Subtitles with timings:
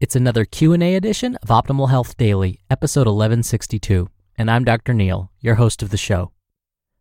[0.00, 4.92] It's another Q&A edition of Optimal Health Daily, episode 1162, and I'm Dr.
[4.92, 6.32] Neal, your host of the show.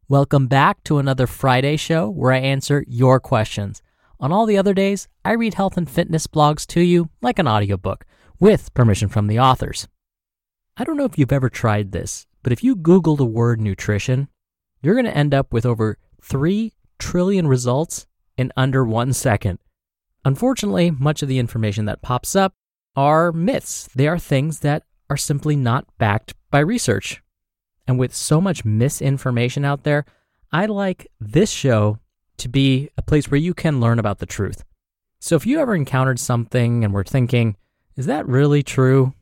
[0.07, 3.81] Welcome back to another Friday show where I answer your questions.
[4.19, 7.47] On all the other days, I read health and fitness blogs to you like an
[7.47, 8.05] audiobook
[8.39, 9.87] with permission from the authors.
[10.77, 14.27] I don't know if you've ever tried this, but if you Google the word nutrition,
[14.83, 18.05] you're going to end up with over 3 trillion results
[18.37, 19.57] in under one second.
[20.23, 22.53] Unfortunately, much of the information that pops up
[22.95, 23.89] are myths.
[23.95, 27.21] They are things that are simply not backed by research.
[27.87, 30.05] And with so much misinformation out there,
[30.51, 31.99] I like this show
[32.37, 34.63] to be a place where you can learn about the truth.
[35.19, 37.55] So if you ever encountered something and were thinking,
[37.95, 39.13] is that really true?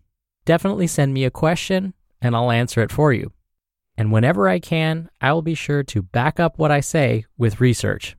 [0.46, 3.32] Definitely send me a question and I'll answer it for you.
[3.98, 7.62] And whenever I can, I will be sure to back up what I say with
[7.62, 8.16] research.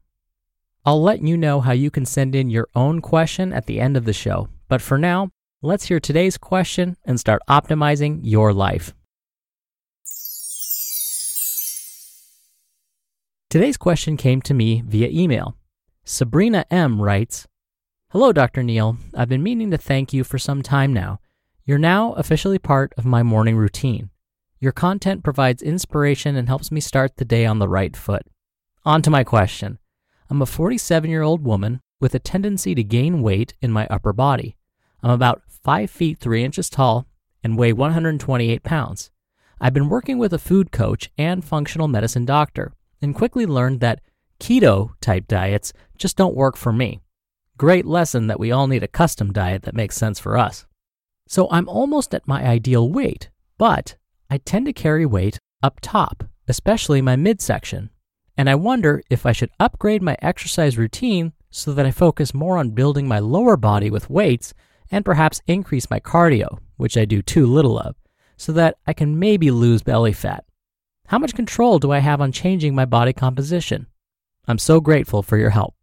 [0.84, 3.96] I'll let you know how you can send in your own question at the end
[3.96, 4.48] of the show.
[4.69, 5.30] But for now,
[5.64, 8.94] Let's hear today's question and start optimizing your life.
[13.48, 15.56] Today's question came to me via email.
[16.04, 17.46] Sabrina M writes
[18.10, 18.64] Hello, Dr.
[18.64, 18.96] Neal.
[19.14, 21.20] I've been meaning to thank you for some time now.
[21.64, 24.10] You're now officially part of my morning routine.
[24.58, 28.26] Your content provides inspiration and helps me start the day on the right foot.
[28.84, 29.78] On to my question.
[30.28, 34.12] I'm a 47 year old woman with a tendency to gain weight in my upper
[34.12, 34.56] body.
[35.04, 37.06] I'm about 5 feet 3 inches tall
[37.44, 39.10] and weigh 128 pounds.
[39.60, 44.00] I've been working with a food coach and functional medicine doctor and quickly learned that
[44.40, 47.00] keto type diets just don't work for me.
[47.58, 50.66] Great lesson that we all need a custom diet that makes sense for us.
[51.28, 53.96] So I'm almost at my ideal weight, but
[54.28, 57.90] I tend to carry weight up top, especially my midsection.
[58.36, 62.58] And I wonder if I should upgrade my exercise routine so that I focus more
[62.58, 64.54] on building my lower body with weights
[64.92, 67.97] and perhaps increase my cardio, which I do too little of,
[68.36, 70.44] so that I can maybe lose belly fat.
[71.08, 73.86] How much control do I have on changing my body composition?
[74.47, 75.75] I'm so grateful for your help.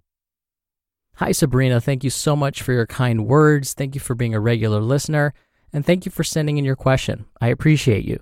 [1.16, 1.81] Hi, Sabrina.
[1.81, 3.74] Thank you so much for your kind words.
[3.74, 5.34] Thank you for being a regular listener.
[5.74, 7.25] And thank you for sending in your question.
[7.42, 8.19] I appreciate you.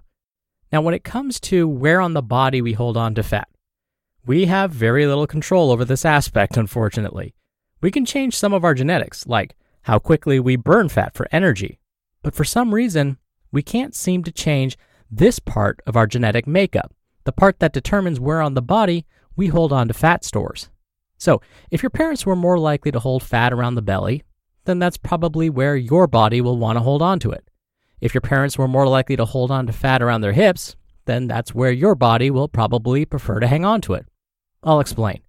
[0.71, 3.47] Now, when it comes to where on the body we hold on to fat,
[4.25, 7.33] we have very little control over this aspect, unfortunately.
[7.81, 9.55] We can change some of our genetics, like
[9.87, 11.79] how quickly we burn fat for energy.
[12.21, 13.17] But for some reason,
[13.53, 14.77] we can't seem to change
[15.09, 16.93] this part of our genetic makeup,
[17.23, 19.05] the part that determines where on the body
[19.37, 20.69] we hold on to fat stores.
[21.17, 24.23] So, if your parents were more likely to hold fat around the belly,
[24.65, 27.49] then that's probably where your body will want to hold on to it.
[28.01, 30.75] If your parents were more likely to hold on to fat around their hips,
[31.05, 34.05] then that's where your body will probably prefer to hang on to it.
[34.63, 35.21] I'll explain.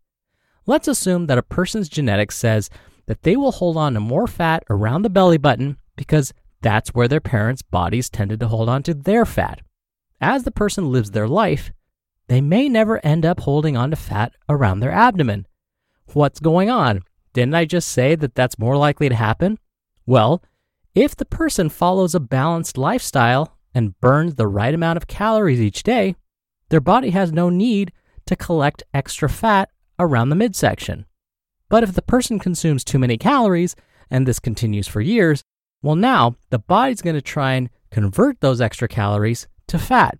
[0.66, 2.68] Let's assume that a person's genetics says
[3.08, 7.08] that they will hold on to more fat around the belly button because that's where
[7.08, 9.62] their parents' bodies tended to hold on to their fat.
[10.20, 11.72] As the person lives their life,
[12.28, 15.46] they may never end up holding on to fat around their abdomen.
[16.12, 17.00] What's going on?
[17.32, 19.58] Didn't I just say that that's more likely to happen?
[20.04, 20.42] Well,
[20.94, 25.82] if the person follows a balanced lifestyle and burns the right amount of calories each
[25.82, 26.14] day,
[26.68, 27.92] their body has no need
[28.26, 31.06] to collect extra fat around the midsection.
[31.68, 33.76] But if the person consumes too many calories,
[34.10, 35.42] and this continues for years,
[35.82, 40.18] well, now the body's going to try and convert those extra calories to fat.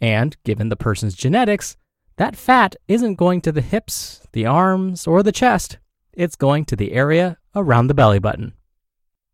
[0.00, 1.76] And given the person's genetics,
[2.16, 5.78] that fat isn't going to the hips, the arms, or the chest.
[6.12, 8.54] It's going to the area around the belly button.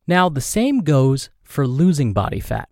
[0.07, 2.69] Now, the same goes for losing body fat.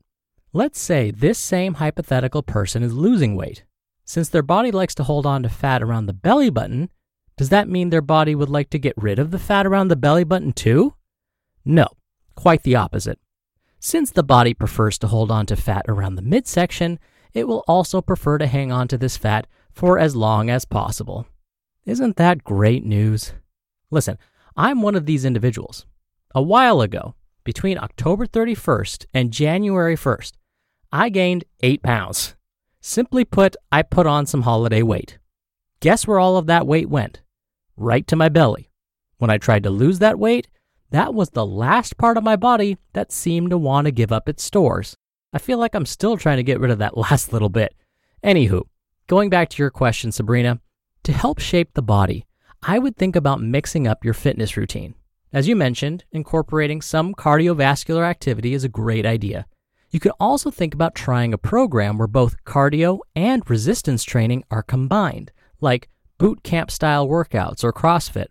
[0.53, 3.65] Let's say this same hypothetical person is losing weight.
[4.05, 6.89] Since their body likes to hold on to fat around the belly button,
[7.39, 9.97] does that mean their body would like to get rid of the fat around the
[9.97, 10.95] belly button too?
[11.65, 11.87] No,
[12.35, 13.21] quite the opposite.
[13.79, 16.99] Since the body prefers to hold on to fat around the midsection,
[17.33, 21.29] it will also prefer to hang on to this fat for as long as possible.
[21.87, 23.33] Isn't that great news?
[23.91, 24.19] Listen,
[24.57, 25.87] I'm one of these individuals.
[26.35, 27.15] A while ago,
[27.45, 30.33] between October 31st and January 1st,
[30.91, 32.35] I gained 8 pounds.
[32.81, 35.19] Simply put, I put on some holiday weight.
[35.81, 37.23] Guess where all of that weight went?
[37.81, 38.71] Right to my belly.
[39.19, 40.49] When I tried to lose that weight,
[40.91, 44.29] that was the last part of my body that seemed to want to give up
[44.29, 44.97] its stores.
[45.33, 47.77] I feel like I'm still trying to get rid of that last little bit.
[48.25, 48.63] Anywho,
[49.07, 50.61] going back to your question, Sabrina,
[51.05, 52.27] to help shape the body,
[52.65, 54.97] I would think about mixing up your fitness routine.
[55.33, 59.47] As you mentioned, incorporating some cardiovascular activity is a great idea.
[59.91, 64.65] You could also think about trying a program where both cardio and resistance training are
[64.65, 65.31] combined,
[65.61, 65.89] like
[66.19, 68.27] boot camp style workouts or CrossFit.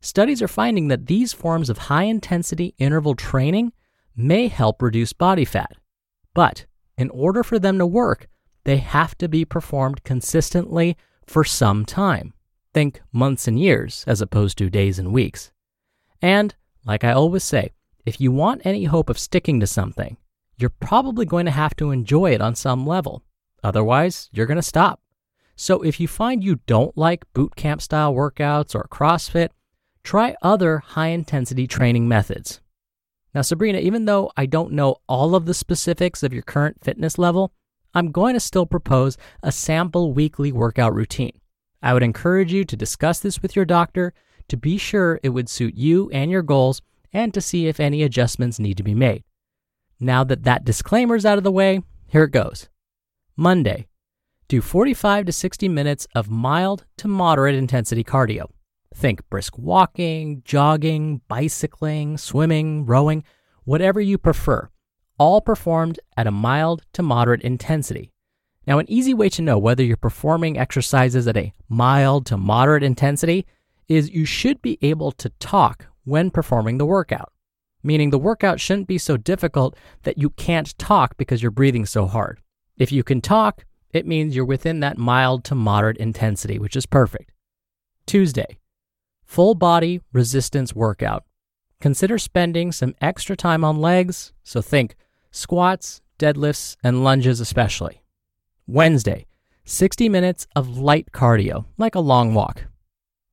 [0.00, 3.72] Studies are finding that these forms of high intensity interval training
[4.14, 5.76] may help reduce body fat.
[6.34, 8.28] But in order for them to work,
[8.64, 10.96] they have to be performed consistently
[11.26, 12.34] for some time.
[12.74, 15.52] Think months and years as opposed to days and weeks.
[16.20, 16.54] And,
[16.84, 17.72] like I always say,
[18.04, 20.16] if you want any hope of sticking to something,
[20.56, 23.22] you're probably going to have to enjoy it on some level.
[23.62, 25.00] Otherwise, you're going to stop.
[25.56, 29.50] So if you find you don't like boot camp style workouts or CrossFit,
[30.02, 32.60] try other high intensity training methods.
[33.34, 37.16] Now, Sabrina, even though I don't know all of the specifics of your current fitness
[37.16, 37.52] level,
[37.94, 41.38] I'm going to still propose a sample weekly workout routine.
[41.82, 44.14] I would encourage you to discuss this with your doctor
[44.48, 46.82] to be sure it would suit you and your goals
[47.12, 49.24] and to see if any adjustments need to be made.
[50.00, 52.68] Now that that disclaimer is out of the way, here it goes.
[53.36, 53.86] Monday,
[54.52, 58.50] do 45 to 60 minutes of mild to moderate intensity cardio.
[58.94, 63.24] Think brisk walking, jogging, bicycling, swimming, rowing,
[63.64, 64.68] whatever you prefer,
[65.16, 68.12] all performed at a mild to moderate intensity.
[68.66, 72.82] Now, an easy way to know whether you're performing exercises at a mild to moderate
[72.82, 73.46] intensity
[73.88, 77.32] is you should be able to talk when performing the workout,
[77.82, 82.06] meaning the workout shouldn't be so difficult that you can't talk because you're breathing so
[82.06, 82.42] hard.
[82.76, 86.86] If you can talk, it means you're within that mild to moderate intensity, which is
[86.86, 87.32] perfect.
[88.06, 88.58] Tuesday,
[89.24, 91.24] full body resistance workout.
[91.80, 94.94] Consider spending some extra time on legs, so think
[95.30, 98.02] squats, deadlifts, and lunges especially.
[98.66, 99.26] Wednesday,
[99.64, 102.64] 60 minutes of light cardio, like a long walk.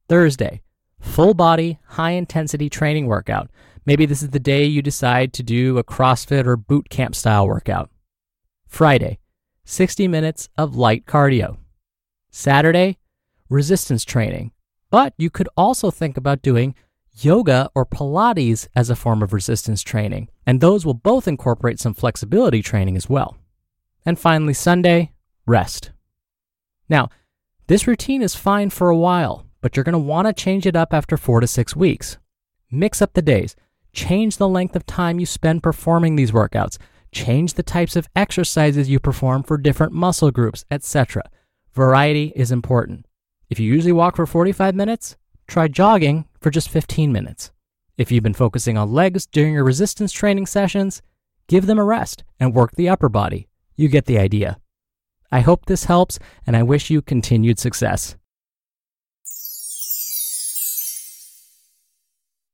[0.08, 0.62] Thursday,
[1.00, 3.50] full body, high intensity training workout.
[3.86, 7.48] Maybe this is the day you decide to do a CrossFit or boot camp style
[7.48, 7.90] workout.
[8.68, 9.20] Friday,
[9.70, 11.58] 60 minutes of light cardio.
[12.32, 12.98] Saturday,
[13.50, 14.52] resistance training,
[14.90, 16.74] but you could also think about doing
[17.14, 21.94] yoga or Pilates as a form of resistance training, and those will both incorporate some
[21.94, 23.38] flexibility training as well.
[24.08, 25.12] And finally, Sunday,
[25.46, 25.92] rest.
[26.90, 27.10] Now,
[27.68, 30.76] this routine is fine for a while, but you're going to want to change it
[30.76, 32.18] up after four to six weeks.
[32.72, 33.56] Mix up the days,
[33.94, 36.80] change the length of time you spend performing these workouts,
[37.12, 41.24] change the types of exercises you perform for different muscle groups, etc.
[41.74, 43.06] Variety is important.
[43.50, 47.52] If you usually walk for 45 minutes, try jogging for just 15 minutes.
[47.98, 51.02] If you've been focusing on legs during your resistance training sessions,
[51.48, 53.48] give them a rest and work the upper body.
[53.76, 54.58] You get the idea.
[55.32, 58.16] I hope this helps, and I wish you continued success.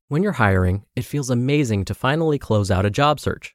[0.07, 3.54] When you're hiring, it feels amazing to finally close out a job search.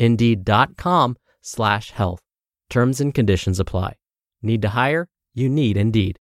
[0.00, 2.20] Indeed.com slash health.
[2.68, 3.94] Terms and conditions apply.
[4.42, 5.08] Need to hire?
[5.34, 6.18] You need Indeed.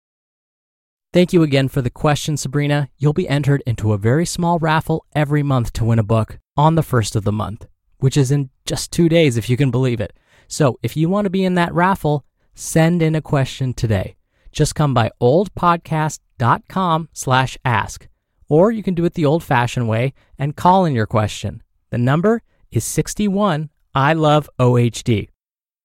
[1.11, 2.89] Thank you again for the question, Sabrina.
[2.99, 6.75] You'll be entered into a very small raffle every month to win a book on
[6.75, 7.65] the first of the month,
[7.97, 10.13] which is in just two days, if you can believe it.
[10.47, 14.17] So if you want to be in that raffle, send in a question today.
[14.51, 18.07] Just come by oldpodcast.com slash ask.
[18.47, 21.63] Or you can do it the old fashioned way and call in your question.
[21.89, 25.29] The number is 61 I love OHD.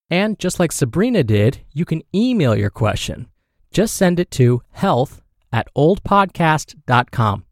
[0.09, 3.27] And just like Sabrina did, you can email your question.
[3.71, 7.45] Just send it to health at oldpodcast.com.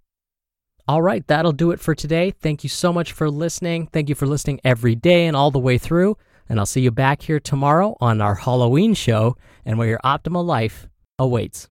[0.87, 2.31] All right, that'll do it for today.
[2.31, 3.87] Thank you so much for listening.
[3.87, 6.17] Thank you for listening every day and all the way through.
[6.49, 10.45] And I'll see you back here tomorrow on our Halloween show and where your optimal
[10.45, 10.87] life
[11.17, 11.61] awaits.